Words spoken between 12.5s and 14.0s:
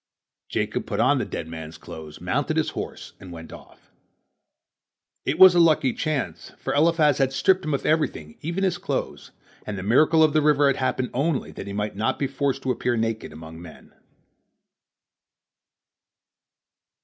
to appear naked among men.